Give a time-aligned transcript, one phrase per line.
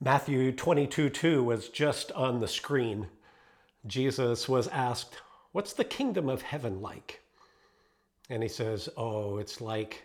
[0.00, 3.08] Matthew 22 2 was just on the screen.
[3.84, 5.16] Jesus was asked,
[5.50, 7.20] What's the kingdom of heaven like?
[8.30, 10.04] And he says, Oh, it's like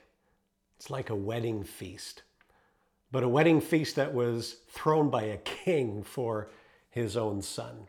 [0.77, 2.23] it's like a wedding feast.
[3.11, 6.49] But a wedding feast that was thrown by a king for
[6.89, 7.85] his own son.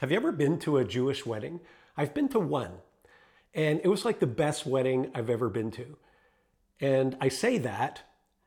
[0.00, 1.60] Have you ever been to a Jewish wedding?
[1.96, 2.72] I've been to one,
[3.54, 5.96] and it was like the best wedding I've ever been to.
[6.80, 8.02] And I say that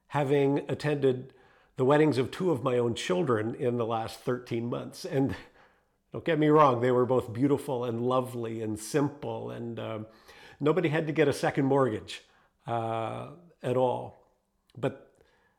[0.08, 1.34] having attended
[1.78, 5.06] the weddings of two of my own children in the last 13 months.
[5.06, 5.36] And
[6.12, 10.06] don't get me wrong, they were both beautiful and lovely and simple, and um,
[10.60, 12.22] nobody had to get a second mortgage
[12.68, 13.28] uh,
[13.64, 14.28] at all.
[14.78, 15.12] But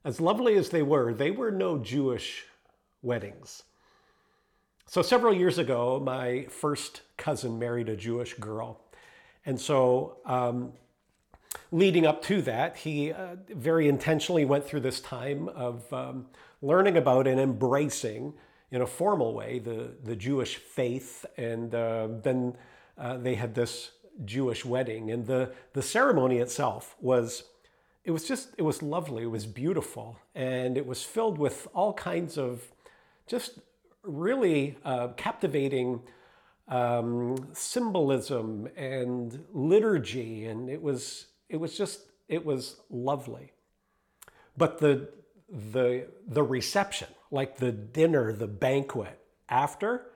[0.04, 2.44] as lovely as they were, they were no Jewish
[3.00, 3.62] weddings.
[4.86, 8.80] So several years ago, my first cousin married a Jewish girl.
[9.46, 10.72] And so um,
[11.72, 16.26] leading up to that, he uh, very intentionally went through this time of um,
[16.60, 18.34] learning about and embracing,
[18.70, 21.26] in a formal way, the, the Jewish faith.
[21.36, 22.56] And uh, then
[22.96, 23.90] uh, they had this
[24.24, 25.10] Jewish wedding.
[25.10, 27.44] And the, the ceremony itself was,
[28.04, 29.24] it was just, it was lovely.
[29.24, 30.18] It was beautiful.
[30.34, 32.62] And it was filled with all kinds of
[33.26, 33.58] just
[34.02, 36.02] really uh, captivating
[36.68, 40.46] um, symbolism and liturgy.
[40.46, 43.52] And it was, it was just, it was lovely.
[44.56, 45.10] But the,
[45.48, 49.18] the, the reception, like the dinner, the banquet
[49.50, 50.06] after,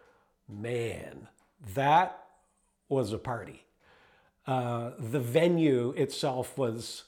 [0.48, 1.28] man,
[1.74, 2.24] that
[2.88, 3.64] was a party.
[4.46, 7.04] Uh, the venue itself was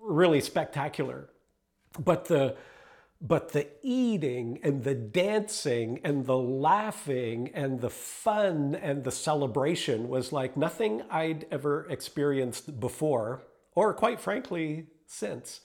[0.00, 1.28] really spectacular.
[1.98, 2.54] But the,
[3.20, 10.08] but the eating and the dancing and the laughing and the fun and the celebration
[10.08, 13.42] was like nothing I'd ever experienced before,
[13.86, 15.60] or quite frankly, since.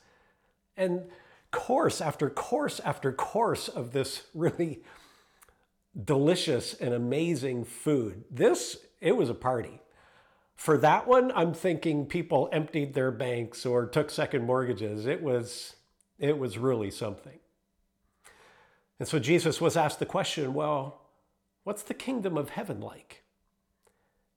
[0.78, 1.06] And
[1.52, 4.84] course after course after course of this really
[6.04, 8.24] delicious and amazing food.
[8.30, 9.82] This, it was a party.
[10.56, 15.06] For that one, I'm thinking people emptied their banks or took second mortgages.
[15.06, 15.76] It was,
[16.20, 17.40] it was really something.
[19.00, 21.02] And so Jesus was asked the question, well,
[21.64, 23.24] what's the kingdom of heaven like?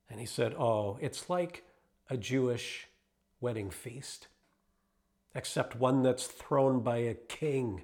[0.09, 1.65] And he said, oh, it's like
[2.09, 2.89] a Jewish
[3.41, 4.29] wedding feast,
[5.35, 7.83] except one that's thrown by a king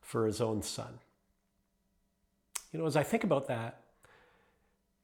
[0.00, 0.98] for his own son.
[2.72, 3.80] You know, as I think about that,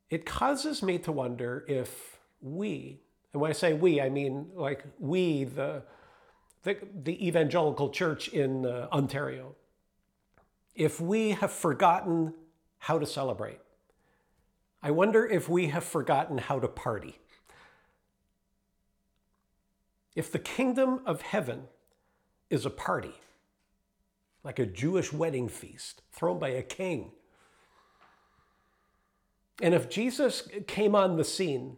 [0.08, 3.00] it causes me to wonder if we,
[3.32, 5.82] and when I say we, I mean like we, the,
[6.62, 9.56] the, the evangelical church in uh, Ontario,
[10.74, 12.34] if we have forgotten
[12.78, 13.58] how to celebrate.
[14.82, 17.18] I wonder if we have forgotten how to party.
[20.16, 21.64] If the kingdom of heaven
[22.50, 23.14] is a party,
[24.42, 27.12] like a Jewish wedding feast thrown by a king,
[29.62, 31.76] and if Jesus came on the scene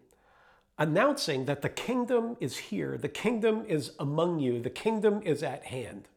[0.78, 5.65] announcing that the kingdom is here, the kingdom is among you, the kingdom is at
[5.65, 6.09] hand,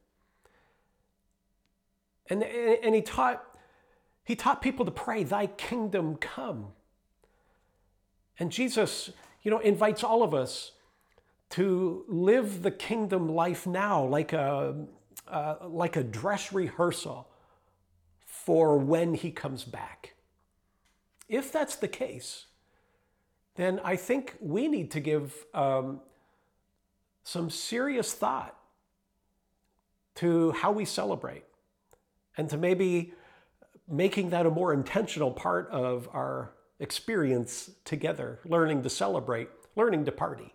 [2.30, 3.44] and, and he taught
[4.24, 6.68] he taught people to pray, Thy kingdom come.
[8.40, 9.10] And Jesus,
[9.42, 10.72] you know, invites all of us
[11.52, 14.86] to live the kingdom life now like a,
[15.28, 17.28] uh, like a dress rehearsal
[18.26, 20.16] for when he comes back.
[21.28, 22.46] If that's the case,
[23.56, 26.02] then I think we need to give um,
[27.24, 28.58] some serious thought
[30.16, 31.44] to how we celebrate
[32.38, 33.14] and to maybe
[33.90, 40.12] making that a more intentional part of our experience together, learning to celebrate, learning to
[40.12, 40.54] party.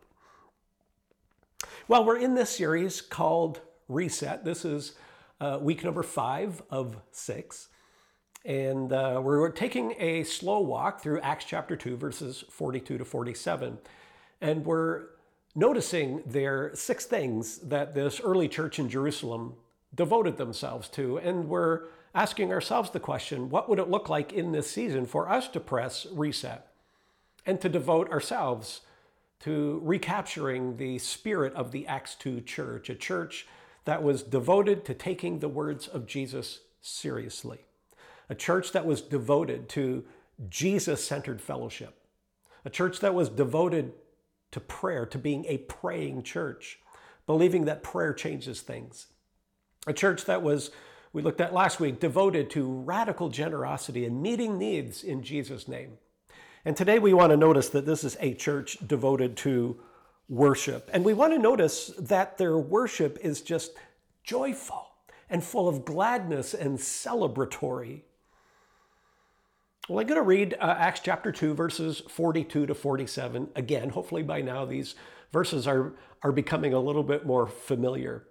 [1.89, 4.45] Well, we're in this series called Reset.
[4.45, 4.95] This is
[5.41, 7.69] uh, week number five of six.
[8.45, 13.79] And uh, we're taking a slow walk through Acts chapter 2, verses 42 to 47.
[14.41, 15.11] And we're
[15.55, 19.55] noticing there six things that this early church in Jerusalem
[19.95, 21.19] devoted themselves to.
[21.19, 21.85] And we're
[22.17, 25.61] asking ourselves the question what would it look like in this season for us to
[25.61, 26.67] press reset
[27.47, 28.81] and to devote ourselves
[29.41, 33.47] to recapturing the spirit of the Acts 2 church, a church
[33.85, 37.61] that was devoted to taking the words of Jesus seriously,
[38.29, 40.05] a church that was devoted to
[40.49, 41.95] Jesus centered fellowship,
[42.65, 43.93] a church that was devoted
[44.51, 46.79] to prayer, to being a praying church,
[47.27, 49.07] believing that prayer changes things
[49.87, 50.71] a church that was,
[51.13, 55.99] we looked at last week, devoted to radical generosity and meeting needs in Jesus' name.
[56.67, 59.77] And today we want to notice that this is a church devoted to
[60.29, 60.91] worship.
[60.93, 63.71] And we want to notice that their worship is just
[64.25, 64.83] joyful.
[65.31, 68.03] and full of gladness and celebratory.
[69.89, 73.49] Well, I'm going to read uh, Acts chapter 2, verses 42 to 47.
[73.57, 74.95] Again, hopefully by now these
[75.33, 78.25] verses are, are becoming a little bit more familiar.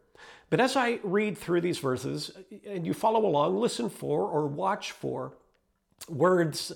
[0.49, 2.31] But as I read through these verses,
[2.65, 5.33] and you follow along, listen for or watch for
[6.07, 6.73] words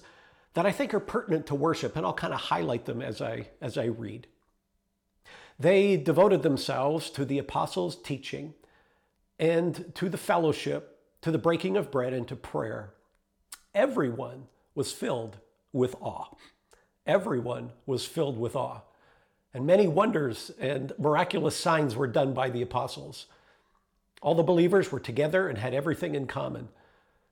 [0.53, 3.49] that I think are pertinent to worship, and I'll kind of highlight them as I,
[3.61, 4.27] as I read.
[5.59, 8.53] They devoted themselves to the apostles' teaching
[9.37, 12.93] and to the fellowship, to the breaking of bread, and to prayer.
[13.75, 15.37] Everyone was filled
[15.71, 16.35] with awe.
[17.05, 18.81] Everyone was filled with awe.
[19.53, 23.25] And many wonders and miraculous signs were done by the apostles.
[24.21, 26.69] All the believers were together and had everything in common.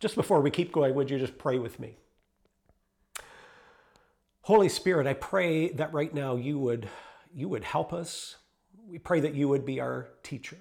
[0.00, 1.96] Just before we keep going, would you just pray with me?
[4.42, 6.88] Holy Spirit, I pray that right now you would,
[7.34, 8.36] you would help us.
[8.86, 10.58] We pray that you would be our teacher.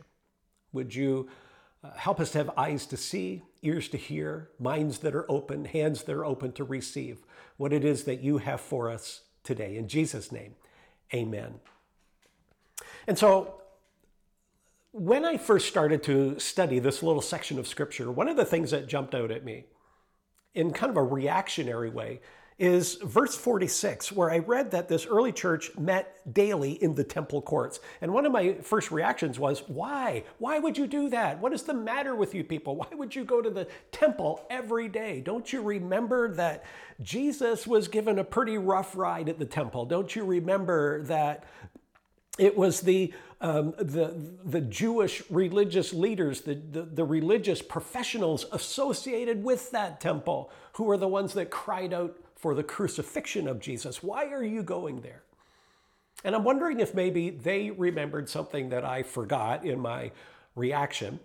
[0.71, 1.30] Would you
[1.83, 5.65] uh, help us to have eyes to see, ears to hear, minds that are open,
[5.65, 7.19] hands that are open to receive
[7.57, 9.75] what it is that you have for us today.
[9.75, 10.56] In Jesus' name,
[11.13, 11.56] amen.
[13.06, 13.62] And so,
[14.94, 18.69] when I first started to study this little section of scripture, one of the things
[18.72, 19.66] that jumped out at me
[20.54, 22.22] in kind of a reactionary way
[22.60, 27.42] is verse 46, where I read that this early church met daily in the temple
[27.42, 27.80] courts.
[28.01, 30.25] And one of my first reactions was, why?
[30.38, 31.40] Why would you do that?
[31.40, 32.75] What is the matter with you people?
[32.75, 35.22] Why would you go to the temple every day?
[35.22, 36.63] Don't you remember that
[37.01, 39.86] Jesus was given a pretty rough ride at the temple?
[39.86, 41.45] Don't you remember that
[42.39, 49.44] it was the, um, the, the Jewish religious leaders, the, the, the, religious professionals associated
[49.44, 54.01] with that temple, who were the ones that cried out for the crucifixion of Jesus.
[54.01, 55.24] Why are you going there?
[56.24, 60.12] And I'm wondering if maybe they remembered something that I forgot in my
[60.56, 61.19] reaction.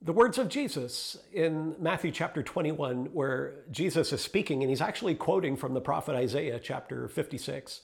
[0.00, 5.16] The words of Jesus in Matthew chapter 21, where Jesus is speaking, and he's actually
[5.16, 7.80] quoting from the prophet Isaiah chapter 56.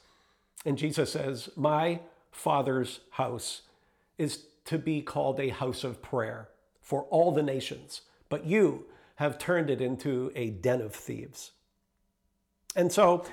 [0.65, 3.63] And Jesus says, My Father's house
[4.19, 6.49] is to be called a house of prayer
[6.81, 8.87] for all the nations, but you
[9.17, 11.53] have turned it into a den of thieves.
[12.75, 13.25] And so,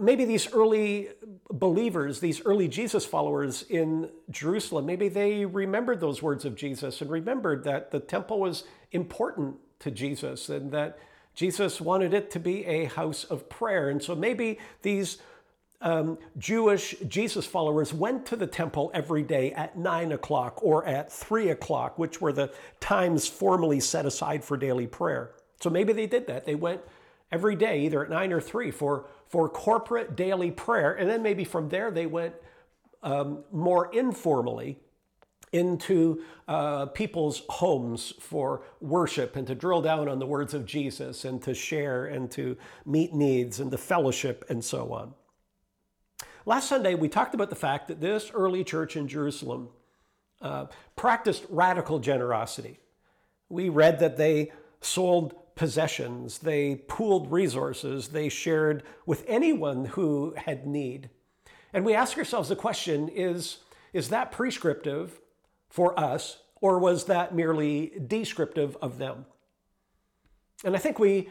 [0.00, 1.08] maybe these early
[1.50, 7.10] believers, these early Jesus followers in Jerusalem, maybe they remembered those words of Jesus and
[7.10, 10.98] remembered that the temple was important to Jesus and that
[11.34, 13.88] Jesus wanted it to be a house of prayer.
[13.88, 15.18] And so maybe these
[15.80, 21.10] um, Jewish Jesus followers went to the temple every day at nine o'clock or at
[21.10, 25.32] three o'clock, which were the times formally set aside for daily prayer.
[25.60, 26.44] So maybe they did that.
[26.44, 26.82] They went
[27.32, 30.92] every day, either at nine or three, for, for corporate daily prayer.
[30.92, 32.34] And then maybe from there they went
[33.02, 34.78] um, more informally
[35.52, 41.24] into uh, people's homes for worship and to drill down on the words of Jesus
[41.24, 42.56] and to share and to
[42.86, 45.14] meet needs and to fellowship and so on.
[46.46, 49.68] Last Sunday, we talked about the fact that this early church in Jerusalem
[50.40, 50.66] uh,
[50.96, 52.78] practiced radical generosity.
[53.50, 60.66] We read that they sold possessions, they pooled resources, they shared with anyone who had
[60.66, 61.10] need.
[61.74, 63.58] And we ask ourselves the question is,
[63.92, 65.20] is that prescriptive
[65.68, 69.26] for us, or was that merely descriptive of them?
[70.64, 71.28] And I think we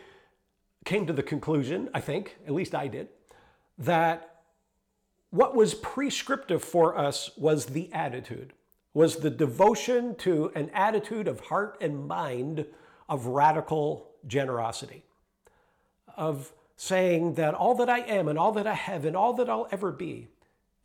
[0.86, 3.10] came to the conclusion, I think, at least I did,
[3.80, 4.29] that
[5.32, 8.54] what was prescriptive for us was the attitude,
[8.94, 12.66] was the devotion to an attitude of heart and mind
[13.08, 15.04] of radical generosity,
[16.18, 19.50] of saying that all that I am and all that I have and all that
[19.50, 20.30] I'll ever be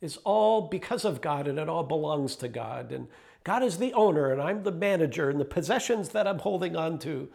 [0.01, 2.91] is all because of God and it all belongs to God.
[2.91, 3.07] And
[3.43, 6.99] God is the owner and I'm the manager and the possessions that I'm holding on
[6.99, 7.29] to.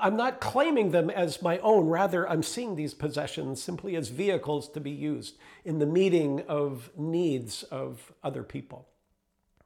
[0.00, 1.86] I'm, not claiming them as my own.
[1.86, 6.90] Rather, I'm seeing these possessions simply as vehicles to be used in the meeting of
[6.96, 8.88] needs of other people.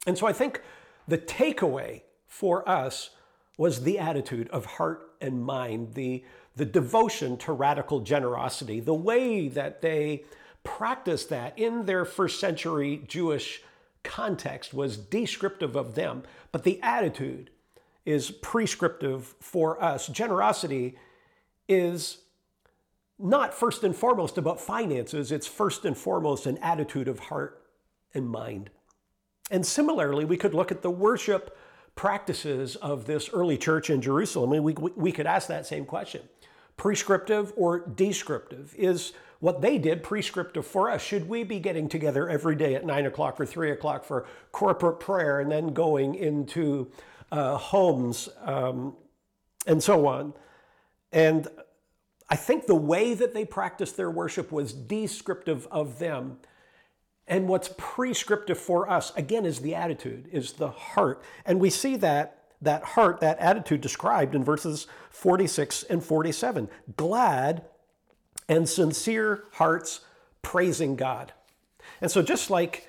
[0.07, 0.63] And so I think
[1.09, 3.11] the takeaway for us
[3.57, 6.25] was the attitude of heart and mind, the,
[6.57, 10.25] the devotion to radical generosity, the way that they
[10.65, 13.63] practiced that in their first century Jewish
[14.03, 16.23] context was descriptive of them,
[16.53, 17.51] but the attitude
[18.05, 20.07] is prescriptive for us.
[20.09, 20.97] Generosity
[21.69, 22.19] is
[23.19, 27.63] not first and foremost about finances, it's first and foremost an attitude of heart
[28.15, 28.71] and mind.
[29.51, 31.57] And similarly, we could look at the worship
[31.95, 34.51] practices of this early church in Jerusalem.
[34.51, 36.23] we, we, we could ask that same question
[36.77, 38.75] prescriptive or descriptive?
[38.79, 41.03] Is what they did prescriptive for us?
[41.03, 44.99] Should we be getting together every day at nine o'clock or three o'clock for corporate
[44.99, 46.91] prayer and then going into
[47.31, 48.95] uh, homes um,
[49.67, 50.35] and so on?
[51.13, 51.49] And
[52.29, 56.39] I think the way that they practiced their worship was descriptive of them.
[57.27, 61.23] And what's prescriptive for us, again, is the attitude, is the heart.
[61.45, 66.69] And we see that that heart, that attitude described in verses 46 and 47.
[66.97, 67.65] Glad
[68.49, 70.01] and sincere hearts
[70.43, 71.33] praising God.
[72.01, 72.89] And so, just like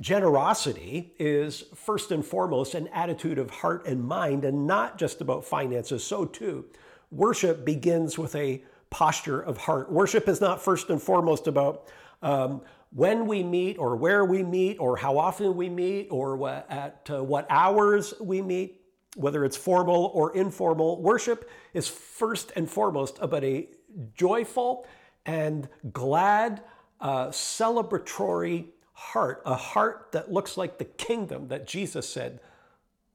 [0.00, 5.44] generosity is first and foremost an attitude of heart and mind and not just about
[5.44, 6.64] finances, so too,
[7.10, 9.90] worship begins with a posture of heart.
[9.90, 11.88] Worship is not first and foremost about
[12.22, 12.60] um,
[12.90, 17.08] when we meet or where we meet or how often we meet or what, at
[17.10, 18.80] uh, what hours we meet,
[19.16, 21.00] whether it's formal or informal.
[21.02, 23.68] Worship is first and foremost about a
[24.14, 24.86] joyful
[25.24, 26.62] and glad,
[27.00, 32.40] uh, celebratory heart, a heart that looks like the kingdom that Jesus said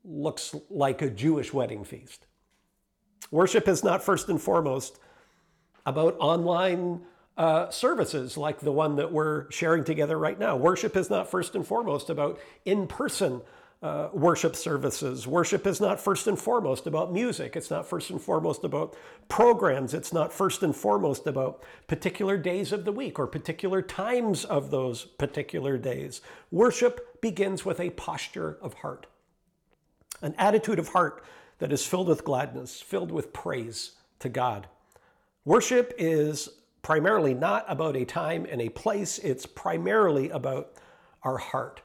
[0.06, 2.28] looks like a Jewish wedding feast.
[3.32, 5.00] Worship is not first and foremost
[5.84, 7.02] about online
[7.36, 10.56] uh, services like the one that we're sharing together right now.
[10.56, 13.42] Worship is not first and foremost about in person
[13.82, 15.26] uh, worship services.
[15.26, 17.56] Worship is not first and foremost about music.
[17.56, 18.96] It's not first and foremost about
[19.28, 19.94] programs.
[19.94, 24.70] It's not first and foremost about particular days of the week or particular times of
[24.70, 26.22] those particular days.
[26.52, 29.08] Worship begins with a posture of heart,
[30.22, 31.24] an attitude of heart
[31.58, 34.68] that is filled with gladness, filled with praise to God.
[35.44, 36.50] Worship is
[36.84, 40.74] primarily not about a time and a place, it's primarily about
[41.24, 41.82] our heart.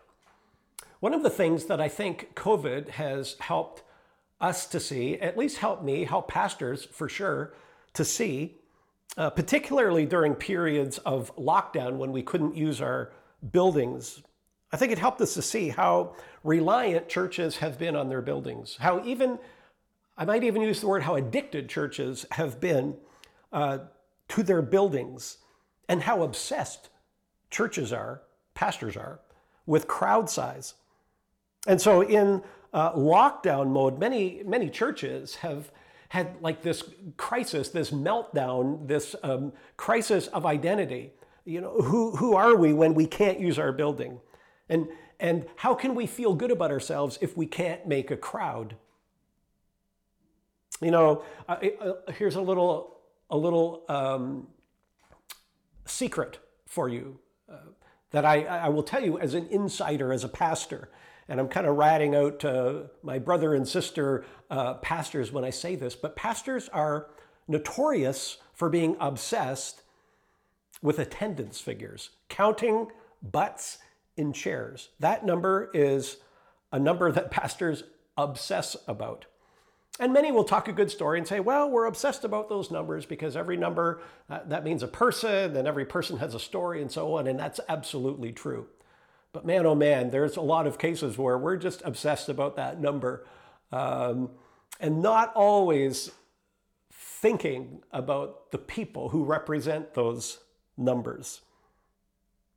[1.01, 3.83] One of the things that I think COVID has helped
[4.41, 7.53] us to see, at least help me, help pastors for sure
[7.95, 8.57] to see,
[9.17, 13.13] uh, particularly during periods of lockdown when we couldn't use our
[13.53, 14.23] buildings.
[14.73, 18.77] I think it helped us to see how reliant churches have been on their buildings,
[18.81, 19.39] how even,
[20.17, 22.97] I might even use the word, how addicted churches have been
[23.53, 23.79] uh,
[24.29, 25.39] to their buildings
[25.89, 26.89] and how obsessed
[27.51, 28.23] churches are,
[28.55, 29.21] pastors are,
[29.67, 30.75] with crowd size.
[31.67, 32.43] And so in
[32.73, 35.71] uh, lockdown mode, many, many churches have
[36.09, 36.85] had like this
[37.17, 41.13] crisis, this meltdown, this um, crisis of identity.
[41.45, 44.21] You know, who, who are we when we can't use our building?
[44.69, 44.89] And,
[45.21, 48.77] and how can we feel good about ourselves if we can't make a crowd?
[50.81, 52.97] You know, uh, uh, here's a little
[53.31, 54.47] a little um,
[55.85, 57.19] secret for you
[57.51, 57.57] uh,
[58.11, 60.91] that I, I will tell you as an insider, as a pastor.
[61.29, 62.45] And I'm kind of ratting out
[63.03, 67.09] my brother and sister uh, pastors when I say this, but pastors are
[67.49, 69.83] notorious for being obsessed
[70.83, 72.89] with attendance figures, counting
[73.23, 73.79] butts
[74.17, 74.91] in chairs.
[75.01, 76.19] That number is
[76.73, 77.85] a number that pastors
[78.17, 79.27] obsess about.
[79.99, 83.07] And many will talk a good story and say, well, we're obsessed about those numbers
[83.07, 86.93] because every number, uh, that means a person, and every person has a story and
[86.93, 87.27] so on.
[87.27, 88.67] And that's absolutely true.
[89.37, 92.81] But man, oh man, there's a lot of cases where we're just obsessed about that
[92.81, 93.27] number
[93.71, 94.31] um,
[94.81, 96.11] and not always
[96.91, 100.39] thinking about the people who represent those
[100.79, 101.43] numbers.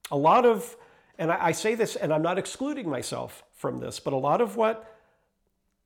[0.09, 0.77] A lot of,
[1.17, 4.55] and I, say this, and I'm not excluding myself from this, but a lot of
[4.55, 4.97] what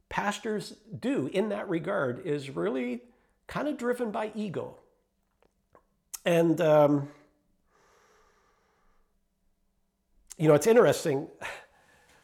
[0.10, 3.02] pastors do in that regard is really
[3.48, 4.76] kind of driven by ego.
[6.24, 7.08] And, um,
[10.38, 11.28] you know, it's interesting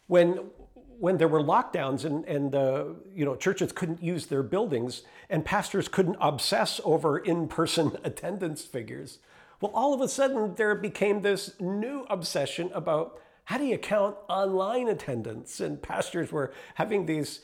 [0.07, 0.49] when
[0.99, 5.45] when there were lockdowns and, and uh, you know churches couldn't use their buildings and
[5.45, 9.19] pastors couldn't obsess over in-person attendance figures
[9.61, 13.17] well all of a sudden there became this new obsession about
[13.49, 15.59] how do you count online attendance?
[15.59, 17.39] And pastors were having these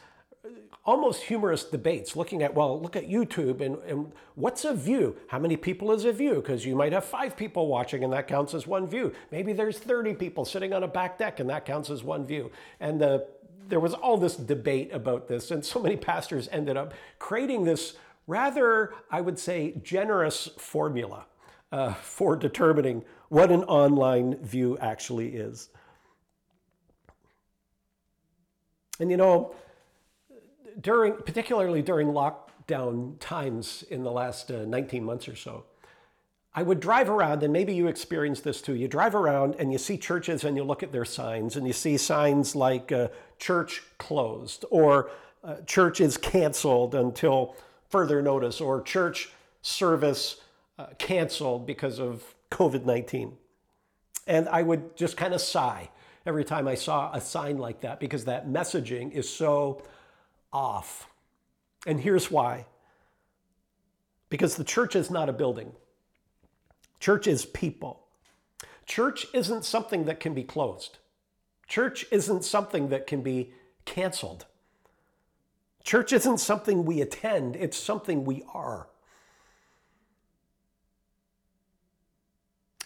[0.86, 5.16] almost humorous debates looking at, well, look at YouTube and, and what's a view?
[5.30, 6.36] How many people is a view?
[6.36, 9.12] Because you might have five people watching and that counts as one view.
[9.32, 12.52] Maybe there's 30 people sitting on a back deck and that counts as one view.
[12.80, 13.28] And the,
[13.68, 17.96] there was all this debate about this, and so many pastors ended up creating this
[18.28, 21.26] rather, I would say, generous formula
[21.72, 25.70] uh, for determining what an online view actually is.
[29.00, 29.56] And you know,
[30.80, 35.66] during, particularly during lockdown times in the last uh, 19 months or so,
[36.58, 38.76] I would drive around, and maybe you experience this too.
[38.76, 41.74] You drive around and you see churches and you look at their signs, and you
[41.74, 45.12] see signs like uh, church closed, or
[45.44, 47.56] uh, church is canceled until
[47.90, 50.38] further notice, or church service
[50.80, 53.34] uh, canceled because of COVID 19.
[54.28, 55.90] And I would just kind of sigh
[56.26, 59.84] every time I saw a sign like that because that messaging is so
[60.56, 61.10] off.
[61.86, 62.66] And here's why
[64.30, 65.74] because the church is not a building,
[67.00, 68.02] church is people.
[68.86, 70.98] Church isn't something that can be closed,
[71.68, 74.46] church isn't something that can be canceled.
[75.84, 78.88] Church isn't something we attend, it's something we are.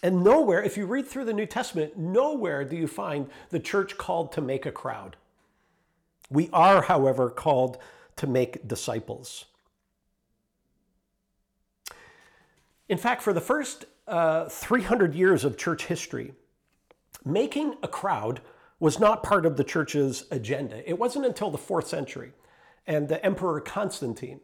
[0.02, 3.96] And nowhere, if you read through the New Testament, nowhere do you find the church
[3.96, 5.16] called to make a crowd.
[6.30, 7.78] We are, however, called
[8.16, 9.46] to make disciples.
[12.88, 16.32] In fact, for the first uh, 300 years of church history,
[17.24, 18.40] making a crowd
[18.78, 20.88] was not part of the church's agenda.
[20.88, 22.32] It wasn't until the fourth century
[22.86, 24.40] and the Emperor Constantine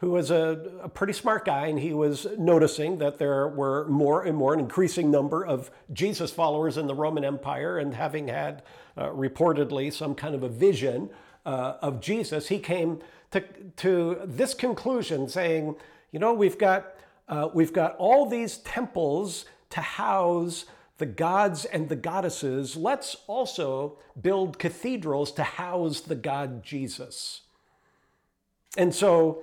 [0.00, 4.24] who was a, a, pretty smart guy, and he was noticing that there were more
[4.24, 8.62] and more, an increasing number of Jesus followers in the Roman Empire, and having had
[8.96, 11.10] uh, reportedly some kind of a vision
[11.44, 13.44] uh, of Jesus, he came to,
[13.76, 15.76] to this conclusion, saying,
[16.12, 16.94] you know, we've got
[17.28, 20.64] uh, we've got all these temples to house
[20.98, 22.74] the gods and the goddesses.
[22.74, 27.42] Let's also build cathedrals to house the God Jesus.
[28.76, 29.42] And so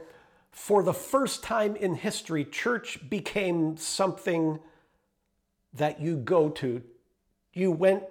[0.58, 4.60] for the first time in history, church became something
[5.72, 6.82] that you go to.
[7.54, 8.04] You went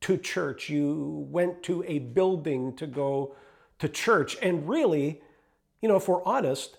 [0.00, 3.36] to church, you went to a building to go
[3.78, 4.36] to church.
[4.42, 5.22] And really,
[5.80, 6.76] you know, if we're honest,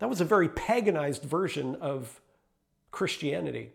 [0.00, 2.20] that was a very paganized version of
[2.90, 3.70] Christianity.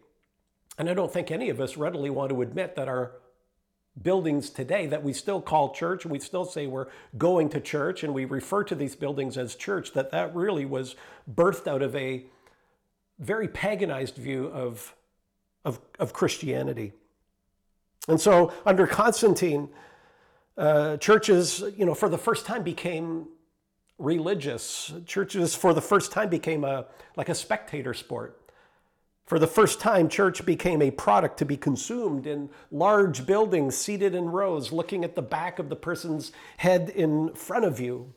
[0.78, 3.14] And I don't think any of us readily want to admit that our
[4.02, 8.04] buildings today that we still call church and we still say we're going to church
[8.04, 10.96] and we refer to these buildings as church that that really was
[11.32, 12.26] birthed out of a
[13.20, 14.96] very paganized view of,
[15.64, 16.92] of, of christianity.
[18.08, 19.70] And so under constantine
[20.58, 23.28] uh, churches you know for the first time became
[24.00, 24.92] religious.
[25.06, 28.43] Churches for the first time became a like a spectator sport
[29.26, 34.14] for the first time, church became a product to be consumed in large buildings seated
[34.14, 38.14] in rows, looking at the back of the person's head in front of you.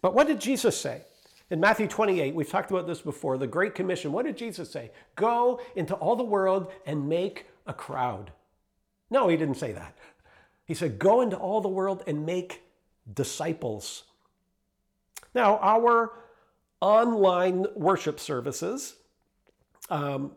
[0.00, 1.02] But what did Jesus say?
[1.50, 4.12] In Matthew 28, we've talked about this before, the Great Commission.
[4.12, 4.92] What did Jesus say?
[5.16, 8.32] Go into all the world and make a crowd.
[9.10, 9.98] No, he didn't say that.
[10.64, 12.62] He said, Go into all the world and make
[13.12, 14.04] disciples.
[15.34, 16.12] Now, our
[16.80, 18.96] online worship services
[19.90, 20.32] um,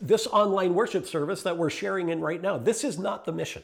[0.00, 3.62] this online worship service that we're sharing in right now, this is not the mission.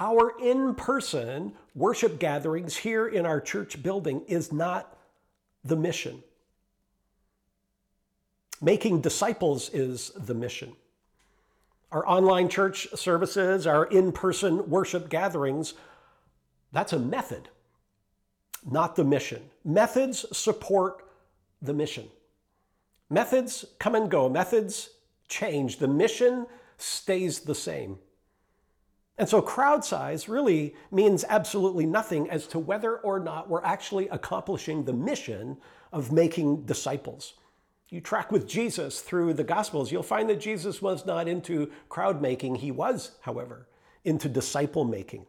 [0.00, 4.96] Our in person worship gatherings here in our church building is not
[5.64, 6.22] the mission.
[8.60, 10.72] Making disciples is the mission.
[11.90, 15.74] Our online church services, our in person worship gatherings,
[16.72, 17.48] that's a method,
[18.68, 19.42] not the mission.
[19.64, 21.04] Methods support
[21.62, 22.08] the mission.
[23.10, 24.90] Methods come and go, methods
[25.28, 27.98] change, the mission stays the same.
[29.18, 34.08] And so crowd size really means absolutely nothing as to whether or not we're actually
[34.08, 35.56] accomplishing the mission
[35.92, 37.34] of making disciples.
[37.88, 42.22] You track with Jesus through the Gospels, you'll find that Jesus was not into crowd
[42.22, 42.56] making.
[42.56, 43.66] He was, however,
[44.04, 45.26] into disciple making.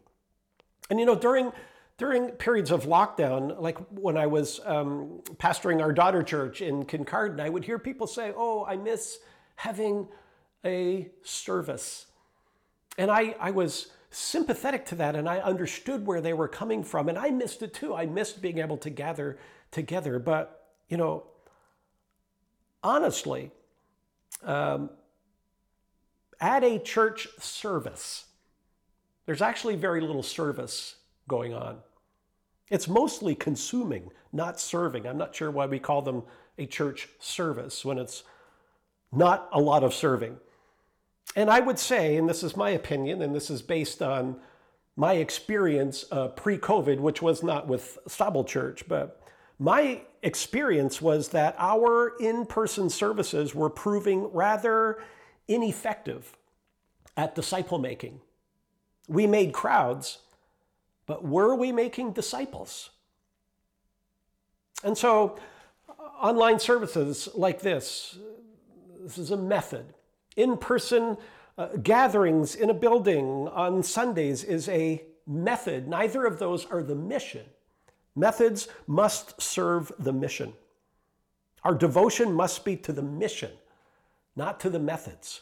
[0.89, 1.51] And you know, during
[1.99, 7.41] during periods of lockdown, like when I was um, pastoring our daughter church in Kincardine,
[7.41, 9.19] I would hear people say, Oh, I miss
[9.57, 10.07] having
[10.65, 12.07] a service.
[12.97, 17.09] And I, I was sympathetic to that and I understood where they were coming from.
[17.09, 17.93] And I missed it too.
[17.93, 19.38] I missed being able to gather
[19.71, 20.19] together.
[20.19, 21.25] But, you know,
[22.81, 23.51] honestly,
[24.43, 24.89] um,
[26.39, 28.25] at a church service,
[29.25, 30.95] there's actually very little service
[31.27, 31.79] going on.
[32.69, 35.08] It's mostly consuming, not serving.
[35.08, 36.23] I'm not sure why we call them
[36.58, 38.23] a church service when it's
[39.12, 40.38] not a lot of serving.
[41.36, 44.39] And I would say, and this is my opinion, and this is based on
[44.95, 49.21] my experience uh, pre COVID, which was not with Stable Church, but
[49.58, 55.01] my experience was that our in person services were proving rather
[55.47, 56.36] ineffective
[57.15, 58.19] at disciple making.
[59.08, 60.19] We made crowds,
[61.09, 62.91] but were we making disciples?
[64.83, 65.39] And so,
[66.21, 68.19] online services like this,
[69.01, 69.85] this is a method.
[70.37, 71.17] In person
[71.57, 75.87] uh, gatherings in a building on Sundays is a method.
[75.87, 77.45] Neither of those are the mission.
[78.15, 80.53] Methods must serve the mission.
[81.63, 83.53] Our devotion must be to the mission,
[84.35, 85.41] not to the methods.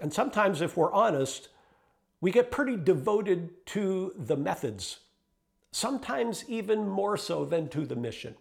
[0.00, 1.50] And sometimes, if we're honest,
[2.22, 5.00] we get pretty devoted to the methods,
[5.72, 8.36] sometimes even more so than to the mission.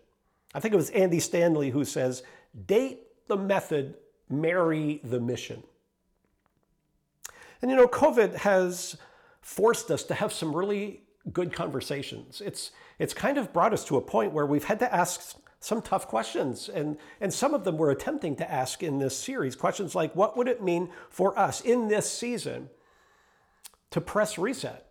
[0.54, 2.22] I think it was Andy Stanley who says,
[2.68, 3.96] date the method,
[4.30, 5.64] marry the mission.
[7.62, 8.98] And you know, COVID has
[9.42, 11.02] forced us to have some really
[11.34, 12.40] good conversations.
[12.40, 15.82] It's, it's kind of brought us to a point where we've had to ask some
[15.82, 16.70] tough questions.
[16.70, 19.56] And, and some of them we're attempting to ask in this series.
[19.56, 22.70] Questions like what would it mean for us in this season
[23.92, 24.88] to press reset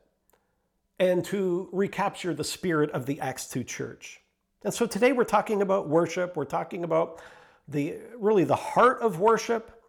[0.98, 4.20] and to recapture the spirit of the Acts 2 church?
[4.62, 6.36] And so today we're talking about worship.
[6.36, 7.20] We're talking about
[7.66, 9.82] the really the heart of worship.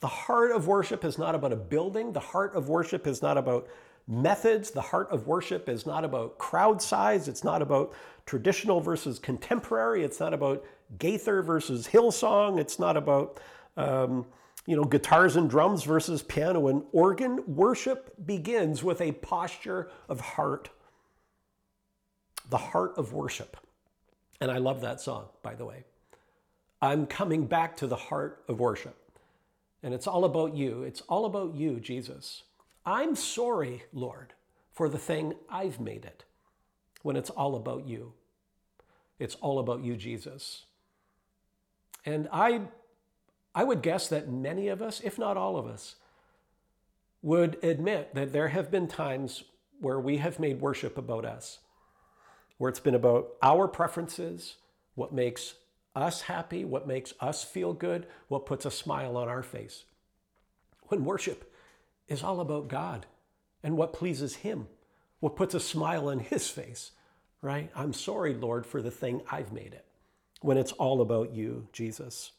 [0.00, 2.12] The heart of worship is not about a building.
[2.12, 3.66] The heart of worship is not about
[4.06, 4.70] methods.
[4.70, 7.28] The heart of worship is not about crowd size.
[7.28, 7.94] It's not about
[8.26, 10.04] traditional versus contemporary.
[10.04, 10.64] It's not about
[10.98, 12.58] Gaither versus Hillsong.
[12.58, 13.40] It's not about
[13.76, 14.26] um,
[14.66, 17.42] you know guitars and drums versus piano and organ.
[17.46, 20.70] Worship begins with a posture of heart.
[22.50, 23.56] The heart of worship.
[24.40, 25.84] And I love that song, by the way.
[26.82, 28.96] I'm coming back to the heart of worship.
[29.82, 30.82] And it's all about you.
[30.82, 32.42] It's all about you, Jesus.
[32.86, 34.34] I'm sorry, Lord,
[34.72, 36.24] for the thing I've made it
[37.02, 38.12] when it's all about you.
[39.18, 40.64] It's all about you, Jesus.
[42.04, 42.62] And I,
[43.54, 45.96] I would guess that many of us, if not all of us,
[47.22, 49.44] would admit that there have been times
[49.80, 51.58] where we have made worship about us,
[52.58, 54.56] where it's been about our preferences,
[54.94, 55.54] what makes
[55.94, 59.84] us happy, what makes us feel good, what puts a smile on our face.
[60.88, 61.52] When worship
[62.08, 63.06] is all about God
[63.62, 64.66] and what pleases Him,
[65.20, 66.90] what puts a smile on His face,
[67.40, 67.70] right?
[67.74, 69.86] I'm sorry, Lord, for the thing I've made it
[70.40, 72.32] when it's all about you, Jesus.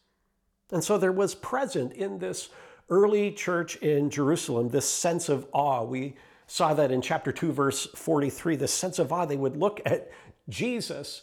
[0.72, 2.50] And so there was present in this
[2.90, 5.84] early church in Jerusalem this sense of awe.
[5.84, 6.16] We
[6.48, 9.26] saw that in chapter 2, verse 43, this sense of awe.
[9.26, 10.12] They would look at
[10.50, 11.22] Jesus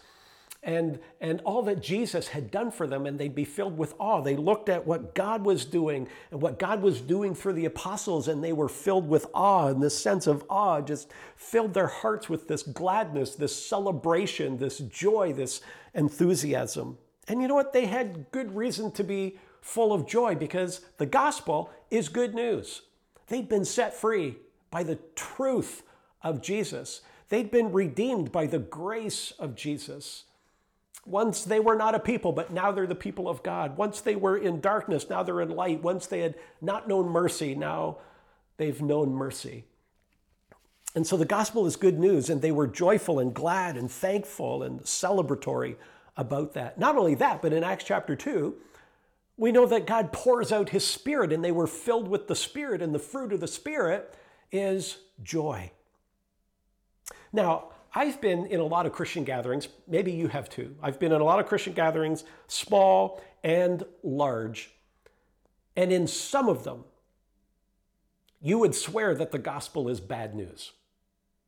[0.65, 4.21] and, and all that Jesus had done for them, and they'd be filled with awe.
[4.21, 8.29] They looked at what God was doing and what God was doing for the apostles,
[8.29, 9.69] and they were filled with awe.
[9.69, 14.79] And this sense of awe just filled their hearts with this gladness, this celebration, this
[14.79, 15.63] joy, this
[15.95, 16.97] enthusiasm.
[17.29, 17.73] And you know what?
[17.73, 22.83] They had good reason to be full of joy because the gospel is good news.
[23.29, 24.37] They'd been set free
[24.71, 25.83] by the truth
[26.23, 27.03] of Jesus.
[27.29, 30.25] They'd been redeemed by the grace of Jesus.
[31.07, 33.77] Once they were not a people, but now they're the people of God.
[33.77, 35.83] Once they were in darkness, now they're in light.
[35.83, 37.99] Once they had not known mercy, now
[38.57, 39.65] they've known mercy.
[40.95, 44.63] And so the gospel is good news, and they were joyful and glad and thankful
[44.63, 45.77] and celebratory
[46.17, 46.79] about that.
[46.79, 48.55] Not only that, but in Acts chapter 2,
[49.37, 52.83] we know that God pours out his spirit, and they were filled with the spirit,
[52.83, 54.15] and the fruit of the spirit
[54.51, 55.71] is joy.
[57.33, 60.77] Now, I've been in a lot of Christian gatherings, maybe you have too.
[60.83, 64.71] I've been in a lot of Christian gatherings, small and large.
[65.77, 66.85] And in some of them,
[68.41, 70.73] you would swear that the gospel is bad news.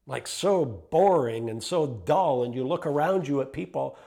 [0.07, 2.45] Like so boring and so dull.
[2.45, 3.99] And you look around you at people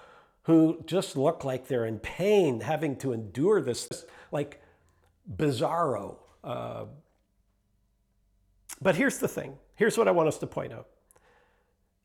[0.48, 3.88] who just look like they're in pain, having to endure this,
[4.32, 4.62] like
[5.36, 6.18] bizarro.
[6.44, 6.86] Uh,
[8.82, 10.88] but here's the thing here's what I want us to point out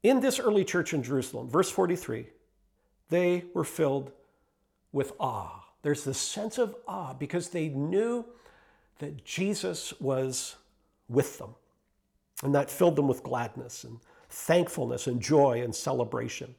[0.02, 2.26] in this early church in Jerusalem, verse 43,
[3.08, 4.12] they were filled
[4.90, 5.64] with awe.
[5.82, 8.24] There's this sense of awe because they knew
[8.98, 10.56] that Jesus was
[11.08, 11.54] with them.
[12.42, 16.54] And that filled them with gladness and thankfulness and joy and celebration.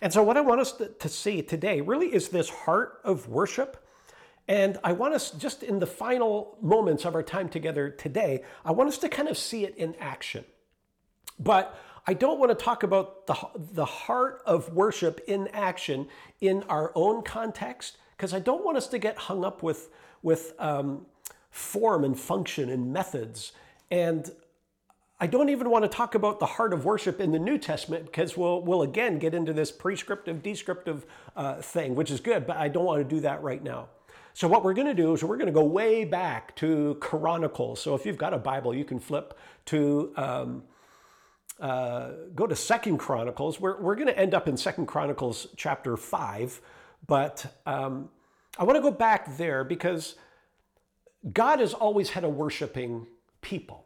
[0.00, 3.82] And so, what I want us to, see today really is this heart of worship.
[4.48, 8.72] And I want us, just in the final moments of our time together today, I
[8.72, 10.44] want us to kind of see it in action.
[11.38, 11.76] But
[12.06, 16.06] I don't want to talk about the, the heart of worship in action
[16.40, 19.90] in our own context, because I don't want us to get hung up with,
[20.22, 21.06] with um,
[21.50, 23.52] form and function and methods.
[23.90, 24.30] And
[25.18, 28.04] I don't even want to talk about the heart of worship in the New Testament
[28.04, 32.58] because we'll, we'll again get into this prescriptive, descriptive uh, thing, which is good, but
[32.58, 33.88] I don't want to do that right now.
[34.34, 37.80] So, what we're going to do is we're going to go way back to Chronicles.
[37.80, 40.64] So, if you've got a Bible, you can flip to um,
[41.58, 43.58] uh, go to Second Chronicles.
[43.58, 46.60] We're, we're going to end up in Second Chronicles chapter 5,
[47.06, 48.10] but um,
[48.58, 50.16] I want to go back there because
[51.32, 53.06] God has always had a worshiping
[53.40, 53.85] people.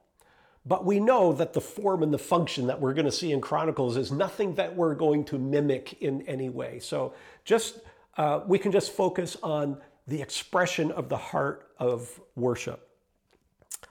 [0.66, 3.40] But we know that the form and the function that we're going to see in
[3.40, 6.78] Chronicles is nothing that we're going to mimic in any way.
[6.80, 7.80] So just
[8.16, 12.88] uh, we can just focus on the expression of the heart of worship.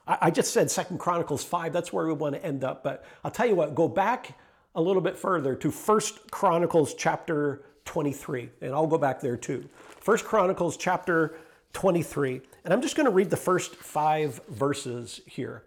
[0.07, 2.83] I, I just said Second Chronicles 5, that's where we want to end up.
[2.83, 4.37] But I'll tell you what, go back
[4.75, 9.67] a little bit further to First Chronicles chapter 23, and I'll go back there too.
[9.99, 11.35] First Chronicles chapter
[11.73, 15.63] 23, and I'm just going to read the first five verses here.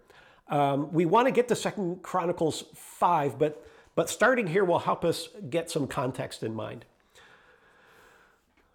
[0.47, 5.05] Um, we want to get to Second Chronicles 5, but, but starting here will help
[5.05, 6.85] us get some context in mind.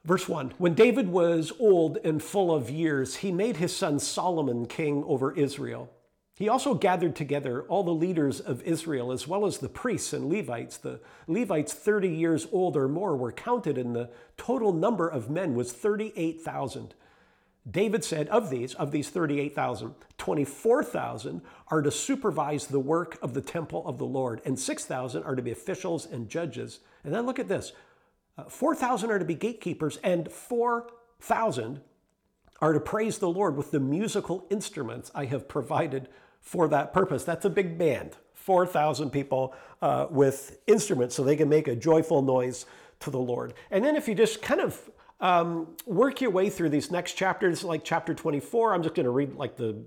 [0.05, 4.67] Verse 1 When David was old and full of years, he made his son Solomon
[4.67, 5.91] king over Israel.
[6.39, 10.33] He also gathered together all the leaders of Israel, as well as the priests and
[10.33, 10.77] Levites.
[10.77, 15.57] The Levites, 30 years old or more, were counted, and the total number of men
[15.57, 16.95] was 38,000.
[17.71, 23.41] David said, of these, of these 38,000, 24,000 are to supervise the work of the
[23.41, 26.81] temple of the Lord, and 6,000 are to be officials and judges.
[27.05, 27.73] And then look at this
[28.39, 31.81] uh, 4,000 are to be gatekeepers, and 4,000
[32.61, 36.09] are to praise the Lord with the musical instruments I have provided
[36.41, 37.25] for that purpose.
[37.25, 42.23] That's a big band, 4,000 people uh, with instruments so they can make a joyful
[42.23, 42.67] noise
[43.01, 43.55] to the Lord.
[43.71, 44.89] And then if you just kind of
[45.21, 48.75] um, work your way through these next chapters, like chapter 24.
[48.75, 49.85] I'm just going to read like the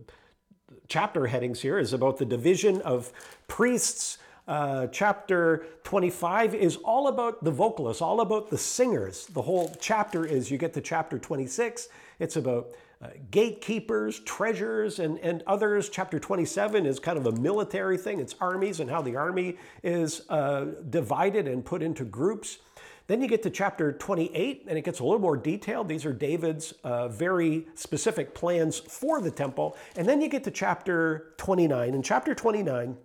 [0.87, 3.11] chapter headings here is about the division of
[3.47, 4.17] priests.
[4.47, 9.27] Uh, chapter 25 is all about the vocalists, all about the singers.
[9.27, 11.87] The whole chapter is, you get to chapter 26,
[12.19, 15.89] it's about uh, gatekeepers, treasures, and, and others.
[15.89, 20.23] Chapter 27 is kind of a military thing, it's armies and how the army is
[20.29, 22.57] uh, divided and put into groups.
[23.11, 25.89] Then you get to chapter 28, and it gets a little more detailed.
[25.89, 29.75] These are David's uh, very specific plans for the temple.
[29.97, 31.93] And then you get to chapter 29.
[31.93, 32.95] And chapter 29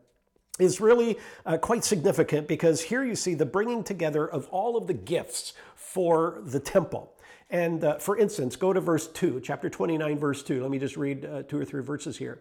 [0.61, 4.87] is really uh, quite significant because here you see the bringing together of all of
[4.87, 7.13] the gifts for the temple.
[7.51, 10.63] And uh, for instance, go to verse 2, chapter 29, verse 2.
[10.63, 12.39] Let me just read uh, two or three verses here.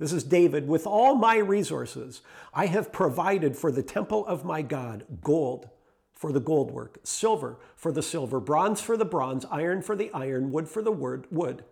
[0.00, 0.66] This is David.
[0.66, 5.70] With all my resources, I have provided for the temple of my God gold
[6.16, 10.10] for the gold work, silver for the silver, bronze for the bronze, iron for the
[10.12, 11.64] iron, wood for the wood,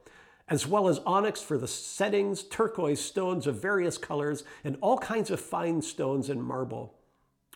[0.47, 5.31] as well as onyx for the settings, turquoise stones of various colors, and all kinds
[5.31, 6.95] of fine stones and marble.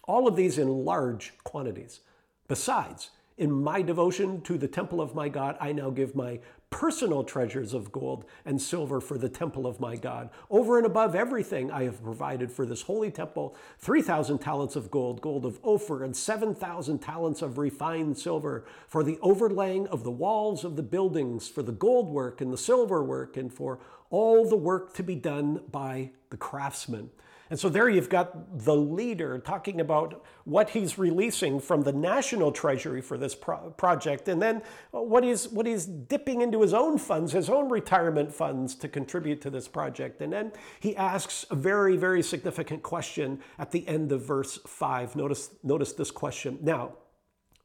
[0.05, 2.01] All of these in large quantities.
[2.49, 7.25] Besides, in my devotion to the temple of my God, I now give my personal
[7.25, 10.29] treasures of gold and silver for the temple of my God.
[10.51, 15.21] Over and above everything I have provided for this holy temple 3,000 talents of gold,
[15.21, 20.65] gold of Ophir, and 7,000 talents of refined silver for the overlaying of the walls
[20.65, 23.79] of the buildings, for the gold work and the silver work, and for
[24.11, 27.11] all the work to be done by the craftsmen.
[27.51, 32.53] And so there you've got the leader talking about what he's releasing from the national
[32.53, 36.99] treasury for this pro- project, and then what he's, what he's dipping into his own
[36.99, 40.21] funds, his own retirement funds to contribute to this project.
[40.21, 45.17] And then he asks a very, very significant question at the end of verse 5.
[45.17, 46.59] Notice, notice this question.
[46.61, 46.93] Now,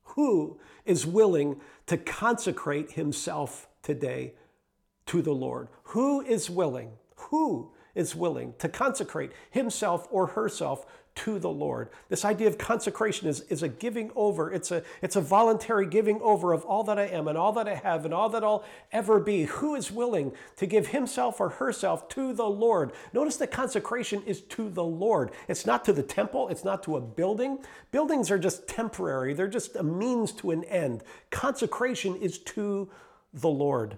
[0.04, 4.36] who is willing to consecrate himself today
[5.08, 5.68] to the Lord?
[5.84, 6.92] Who is willing?
[7.16, 11.90] Who is willing to consecrate himself or herself to the Lord.
[12.10, 14.52] This idea of consecration is, is a giving over.
[14.52, 17.68] It's a, it's a voluntary giving over of all that I am and all that
[17.68, 19.44] I have and all that I'll ever be.
[19.44, 22.94] Who is willing to give himself or herself to the Lord?
[23.14, 25.32] Notice that consecration is to the Lord.
[25.48, 27.60] It's not to the temple, it's not to a building.
[27.92, 31.04] Buildings are just temporary, they're just a means to an end.
[31.30, 32.90] Consecration is to
[33.34, 33.98] the Lord.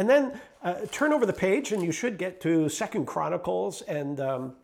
[0.00, 3.82] And then uh, turn over the page, and you should get to Second Chronicles.
[3.82, 4.54] And um,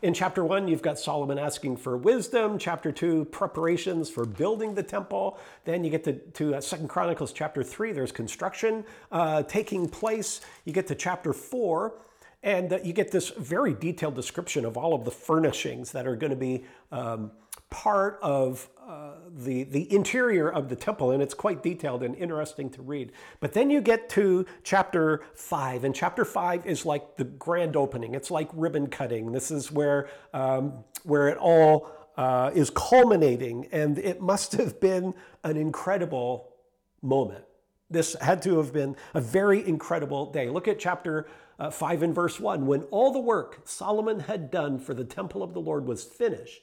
[0.00, 2.56] in chapter one, you've got Solomon asking for wisdom.
[2.56, 5.40] Chapter two, preparations for building the temple.
[5.64, 7.90] Then you get to, to uh, Second Chronicles chapter three.
[7.90, 10.40] There's construction uh, taking place.
[10.64, 11.94] You get to chapter four.
[12.44, 16.14] And uh, you get this very detailed description of all of the furnishings that are
[16.14, 17.32] going to be um,
[17.70, 22.68] part of uh, the, the interior of the temple, and it's quite detailed and interesting
[22.68, 23.12] to read.
[23.40, 28.14] But then you get to chapter 5, and chapter 5 is like the grand opening.
[28.14, 29.32] It's like ribbon cutting.
[29.32, 35.14] This is where, um, where it all uh, is culminating, and it must have been
[35.44, 36.52] an incredible
[37.00, 37.44] moment.
[37.90, 40.50] This had to have been a very incredible day.
[40.50, 41.26] Look at chapter
[41.58, 45.42] uh, 5 and verse 1 When all the work Solomon had done for the temple
[45.42, 46.62] of the Lord was finished,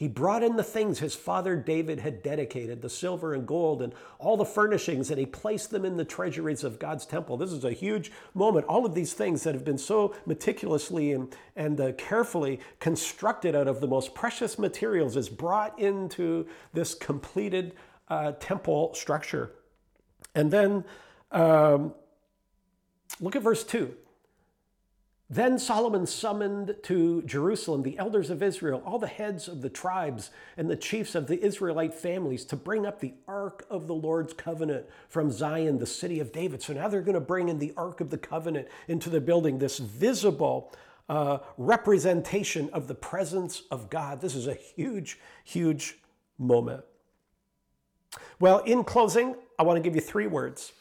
[0.00, 3.92] he brought in the things his father David had dedicated, the silver and gold and
[4.18, 7.36] all the furnishings, and he placed them in the treasuries of God's temple.
[7.36, 8.64] This is a huge moment.
[8.64, 13.68] All of these things that have been so meticulously and, and uh, carefully constructed out
[13.68, 17.74] of the most precious materials is brought into this completed
[18.08, 19.52] uh, temple structure.
[20.34, 20.82] And then
[21.30, 21.92] um,
[23.20, 23.94] look at verse 2.
[25.32, 30.30] Then Solomon summoned to Jerusalem the elders of Israel, all the heads of the tribes
[30.56, 34.32] and the chiefs of the Israelite families to bring up the ark of the Lord's
[34.32, 36.62] covenant from Zion, the city of David.
[36.62, 39.58] So now they're going to bring in the ark of the covenant into the building,
[39.58, 40.72] this visible
[41.08, 44.20] uh, representation of the presence of God.
[44.20, 45.96] This is a huge, huge
[46.38, 46.82] moment.
[48.40, 50.72] Well, in closing, I want to give you three words.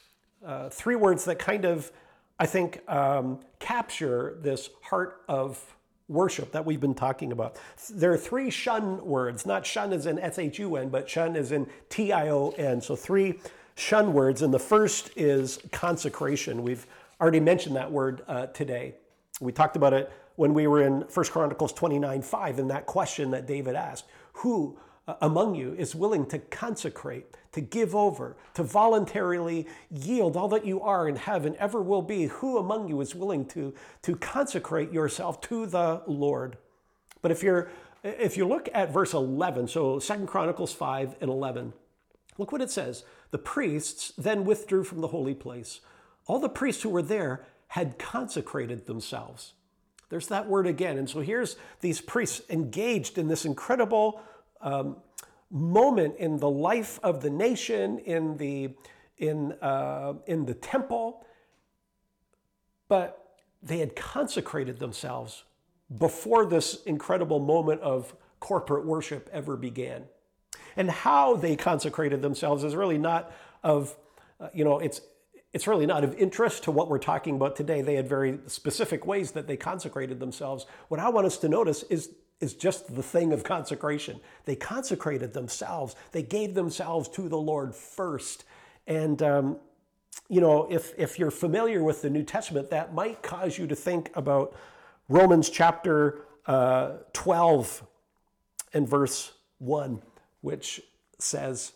[0.43, 1.91] Uh, three words that kind of
[2.39, 5.75] I think, um, capture this heart of
[6.07, 7.57] worship that we've been talking about.
[7.91, 11.35] There are three shun words, not shun as in S H U N, but shun
[11.35, 12.81] as in T I O N.
[12.81, 13.39] So three
[13.75, 14.41] shun words.
[14.41, 16.63] And the first is consecration.
[16.63, 16.85] We've
[17.21, 18.95] already mentioned that word uh, today.
[19.39, 23.31] We talked about it when we were in 1 Chronicles 29 5 and that question
[23.31, 28.63] that David asked Who uh, among you is willing to consecrate, to give over, to
[28.63, 33.01] voluntarily yield all that you are and have and ever will be, who among you
[33.01, 36.57] is willing to, to consecrate yourself to the Lord?
[37.21, 37.69] But if you're
[38.03, 41.73] if you look at verse 11, so Second Chronicles 5 and 11,
[42.37, 43.03] look what it says.
[43.31, 45.81] The priests then withdrew from the holy place.
[46.25, 49.53] All the priests who were there had consecrated themselves.
[50.09, 50.97] There's that word again.
[50.97, 54.21] And so here's these priests engaged in this incredible
[54.61, 54.97] um,
[55.51, 58.75] moment in the life of the nation, in the,
[59.17, 61.25] in, uh, in the temple,
[62.87, 65.43] but they had consecrated themselves
[65.97, 70.03] before this incredible moment of corporate worship ever began.
[70.75, 73.31] And how they consecrated themselves is really not
[73.63, 73.95] of,
[74.39, 75.01] uh, you know, it's,
[75.51, 77.81] it's really not of interest to what we're talking about today.
[77.81, 80.65] They had very specific ways that they consecrated themselves.
[80.89, 84.19] What I want us to notice is is just the thing of consecration.
[84.45, 88.45] They consecrated themselves, they gave themselves to the Lord first.
[88.87, 89.57] And, um,
[90.29, 93.75] you know, if, if you're familiar with the New Testament, that might cause you to
[93.75, 94.55] think about
[95.07, 97.85] Romans chapter uh, 12
[98.73, 100.01] and verse 1,
[100.41, 100.81] which
[101.17, 101.73] says,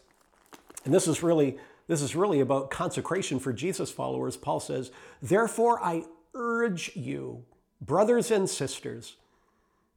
[0.85, 4.37] and this is really this is really about consecration for Jesus followers.
[4.37, 7.43] Paul says, Therefore, I urge you,
[7.81, 9.17] brothers and sisters,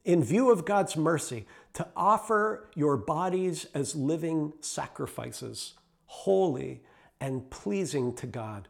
[0.07, 5.73] in view of God's mercy, to offer your bodies as living sacrifices,
[6.05, 6.81] holy
[7.19, 8.69] and pleasing to God.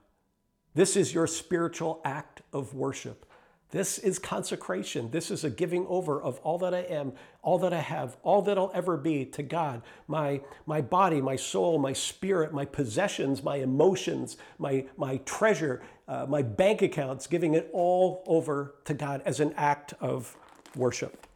[0.73, 3.23] This is your spiritual act of worship.
[3.69, 5.11] This is consecration.
[5.11, 8.41] This is a giving over of all that I am, all that I have, all
[8.41, 9.83] that I'll ever be to God.
[10.07, 16.25] My, my body, my soul, my spirit, my possessions, my emotions, my, my treasure, uh,
[16.27, 20.35] my bank accounts, giving it all over to God as an act of
[20.75, 21.26] worship.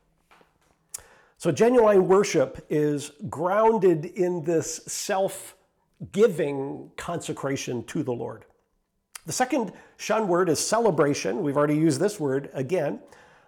[1.41, 5.55] So, genuine worship is grounded in this self
[6.11, 8.45] giving consecration to the Lord.
[9.25, 11.41] The second shun word is celebration.
[11.41, 12.99] We've already used this word again.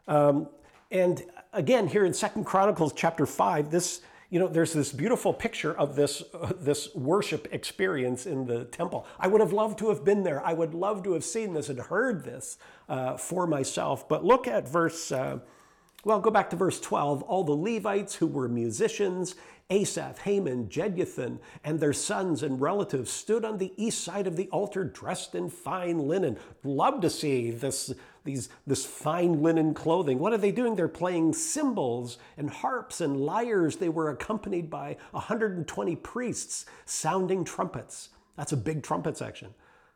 [0.08, 0.50] Um,
[0.90, 1.22] and
[1.54, 4.02] again, here in Second Chronicles chapter 5, this,
[4.32, 9.06] you know, there's this beautiful picture of this, uh, this worship experience in the temple.
[9.20, 10.44] I would have loved to have been there.
[10.44, 12.58] I would love to have seen this and heard this
[12.90, 14.10] uh, for myself.
[14.10, 15.12] But look at verse.
[15.12, 15.42] Uh,
[16.06, 17.24] well, go back to verse 12.
[17.24, 19.36] All the Levites who were musicians,
[19.70, 24.50] Asaph, Heman, Jeduthun, and their sons and relatives stood on the east side of the
[24.50, 26.38] altar dressed in fine linen.
[26.64, 27.94] Love to see this,
[28.26, 30.20] these, this fine linen clothing.
[30.20, 30.76] What are they doing?
[30.76, 33.78] They're playing cymbals and harps and lyres.
[33.78, 38.10] They were accompanied by 120 priests sounding trumpets.
[38.36, 39.54] That's a big trumpet section.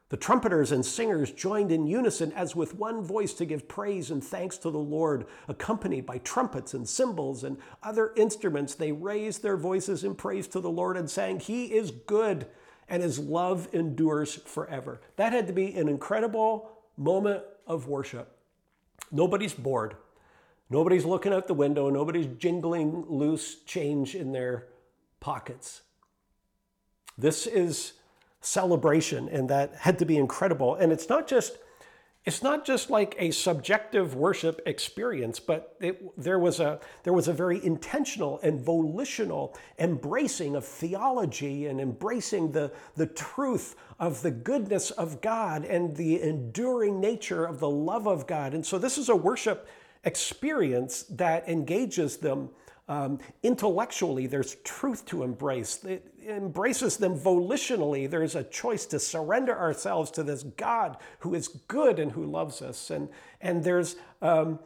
[0.10, 4.24] The trumpeters and singers joined in unison as with one voice to give praise and
[4.24, 8.74] thanks to the Lord, accompanied by trumpets and cymbals and other instruments.
[8.74, 12.48] They raised their voices in praise to the Lord and sang, He is good
[12.88, 15.02] and His love endures forever.
[15.18, 18.38] That had to be an incredible moment of worship.
[19.12, 19.98] Nobody's bored.
[20.70, 21.90] Nobody's looking out the window.
[21.90, 24.68] Nobody's jingling loose change in their
[25.20, 25.82] pockets.
[27.18, 27.94] This is
[28.42, 30.76] celebration, and that had to be incredible.
[30.76, 31.58] And it's not just
[32.28, 37.30] it's not just like a subjective worship experience, but it, there, was a, there was
[37.30, 44.32] a very intentional and volitional embracing of theology and embracing the, the truth of the
[44.32, 48.54] goodness of God and the enduring nature of the love of God.
[48.54, 49.70] And so this is a worship
[50.04, 52.50] experience that engages them
[52.88, 55.84] um, intellectually, there's truth to embrace.
[55.84, 58.10] It embraces them volitionally.
[58.10, 62.62] There's a choice to surrender ourselves to this God who is good and who loves
[62.62, 62.90] us.
[62.90, 63.10] And,
[63.42, 64.60] and there's, um,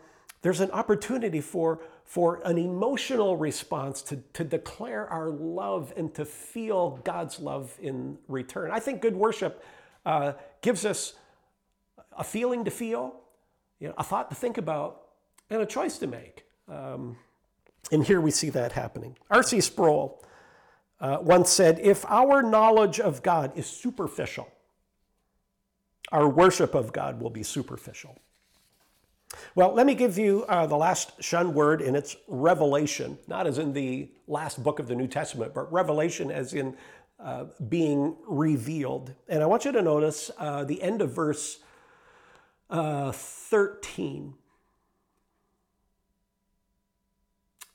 [0.43, 6.25] there's an opportunity for, for an emotional response to, to declare our love and to
[6.25, 8.69] feel God's love in return.
[8.69, 9.63] I think good worship
[10.05, 11.13] uh, gives us
[12.15, 13.15] a feeling to feel,
[13.79, 15.01] you know, a thought to think about,
[15.49, 16.43] and a choice to make.
[16.67, 17.17] Um,
[17.91, 19.17] and here we see that happening.
[19.29, 19.61] R.C.
[19.61, 20.23] Sproul
[20.99, 24.47] uh, once said If our knowledge of God is superficial,
[26.11, 28.17] our worship of God will be superficial.
[29.55, 33.57] Well, let me give you uh, the last shun word, in it's revelation, not as
[33.57, 36.75] in the last book of the New Testament, but revelation as in
[37.19, 39.13] uh, being revealed.
[39.29, 41.59] And I want you to notice uh, the end of verse
[42.69, 44.33] uh, 13.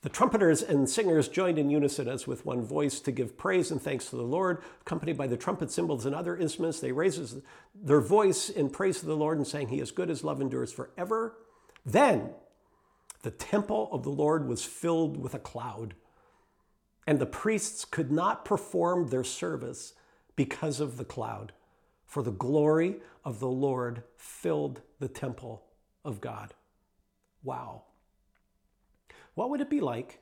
[0.07, 3.81] The trumpeters and singers joined in unison as with one voice to give praise and
[3.81, 6.79] thanks to the Lord, accompanied by the trumpet cymbals and other instruments.
[6.79, 7.41] They raised
[7.75, 10.71] their voice in praise to the Lord and saying, He is good, His love endures
[10.71, 11.35] forever.
[11.85, 12.29] Then
[13.23, 15.93] the temple of the Lord was filled with a cloud,
[17.05, 19.93] and the priests could not perform their service
[20.37, 21.51] because of the cloud,
[22.05, 25.65] for the glory of the Lord filled the temple
[26.05, 26.53] of God.
[27.43, 27.86] Wow.
[29.37, 30.19] What would it be like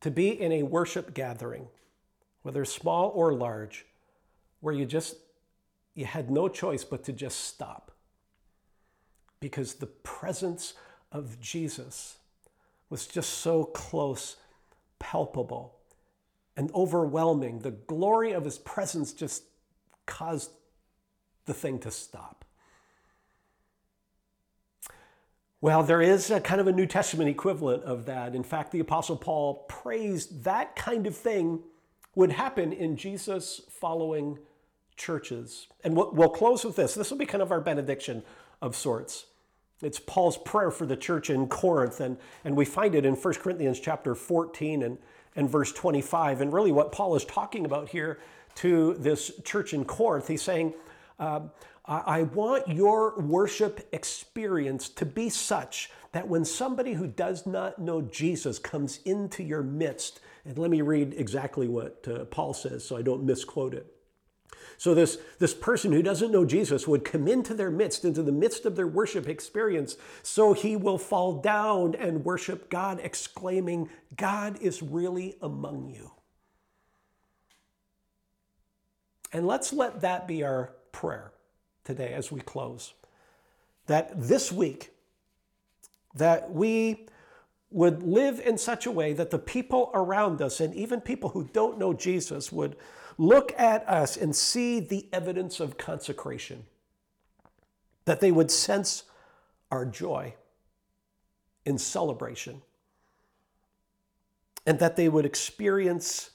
[0.00, 1.68] to be in a worship gathering,
[2.40, 3.84] whether small or large,
[4.60, 5.16] where you just
[5.94, 7.90] you had no choice but to just stop?
[9.40, 10.72] Because the presence
[11.12, 12.16] of Jesus
[12.88, 14.36] was just so close,
[14.98, 15.74] palpable,
[16.56, 17.58] and overwhelming.
[17.58, 19.42] The glory of his presence just
[20.06, 20.50] caused
[21.44, 22.43] the thing to stop.
[25.64, 28.34] Well, there is a kind of a New Testament equivalent of that.
[28.34, 31.60] In fact, the Apostle Paul praised that kind of thing
[32.14, 34.38] would happen in Jesus following
[34.98, 35.68] churches.
[35.82, 36.92] And we'll close with this.
[36.92, 38.22] This will be kind of our benediction
[38.60, 39.24] of sorts.
[39.80, 43.34] It's Paul's prayer for the church in Corinth, and, and we find it in 1
[43.36, 44.98] Corinthians chapter 14 and,
[45.34, 46.42] and verse 25.
[46.42, 48.20] And really, what Paul is talking about here
[48.56, 50.74] to this church in Corinth, he's saying,
[51.18, 51.50] um,
[51.86, 58.00] I want your worship experience to be such that when somebody who does not know
[58.00, 62.96] Jesus comes into your midst, and let me read exactly what uh, Paul says so
[62.96, 63.86] I don't misquote it.
[64.78, 68.32] So, this, this person who doesn't know Jesus would come into their midst, into the
[68.32, 74.58] midst of their worship experience, so he will fall down and worship God, exclaiming, God
[74.62, 76.12] is really among you.
[79.32, 81.33] And let's let that be our prayer
[81.84, 82.94] today as we close.
[83.86, 84.92] That this week,
[86.14, 87.06] that we
[87.70, 91.48] would live in such a way that the people around us and even people who
[91.52, 92.76] don't know Jesus would
[93.18, 96.64] look at us and see the evidence of consecration.
[98.04, 99.04] That they would sense
[99.70, 100.34] our joy
[101.64, 102.62] in celebration.
[104.66, 106.30] And that they would experience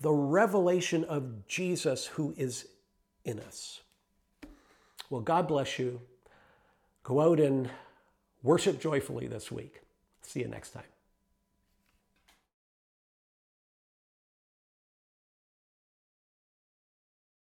[0.00, 2.66] the revelation of Jesus who is
[3.24, 3.82] in us.
[5.10, 6.00] Well, God bless you.
[7.04, 7.70] Go out and
[8.42, 9.82] worship joyfully this week.
[10.22, 10.95] See you next time.